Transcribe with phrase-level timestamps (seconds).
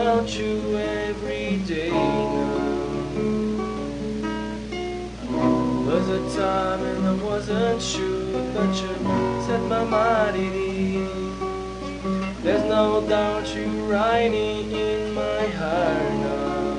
[0.00, 2.70] about you every day now.
[5.86, 8.94] Was a time and I wasn't sure, but you
[9.44, 11.06] set my mind at ease.
[12.42, 16.78] There's no doubt you're riding in my heart now.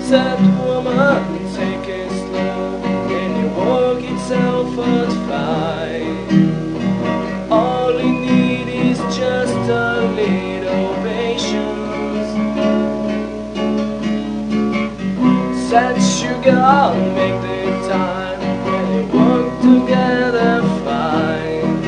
[0.00, 1.37] Said woman.
[16.38, 21.78] Said sugar, make the time when we work together fine.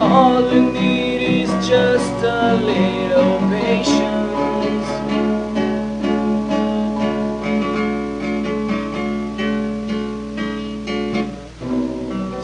[0.00, 4.88] All you need is just a little patience.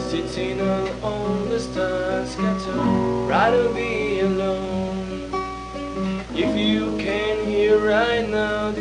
[0.09, 0.59] Sitting
[1.01, 5.31] on the stars, scattered, rather be alone.
[6.35, 8.71] If you can hear right now,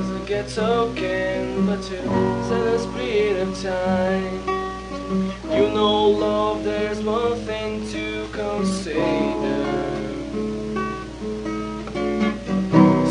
[0.00, 2.00] Sometimes it gets okay, but you
[2.48, 4.48] set a split of time.
[5.50, 8.94] You know, love, there's one thing to consider.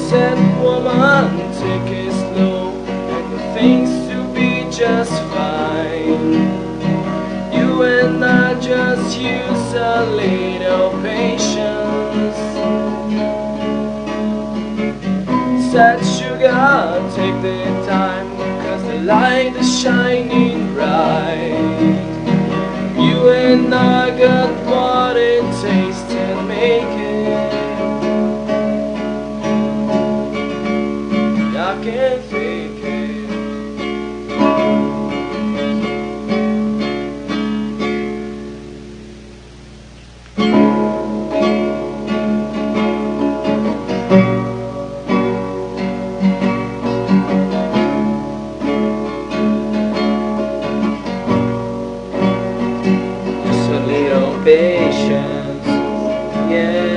[0.10, 6.34] Said woman, take it slow, and things to be just fine.
[7.54, 10.49] You and I just use a little
[16.50, 21.54] Sugar, take the time, cause the light is shining bright.
[22.98, 27.54] You and I got what it takes to make it.
[31.56, 32.79] I can feel
[55.10, 55.66] Chance,
[56.52, 56.89] Yeah.